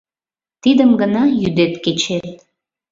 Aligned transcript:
Тидым 0.61 0.91
гына 1.01 1.23
йӱдет-кечет 1.41 2.29